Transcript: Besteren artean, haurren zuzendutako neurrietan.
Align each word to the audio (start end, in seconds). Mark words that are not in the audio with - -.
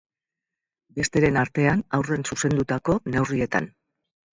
Besteren 1.01 1.39
artean, 1.43 1.85
haurren 2.01 2.29
zuzendutako 2.33 3.01
neurrietan. 3.15 3.75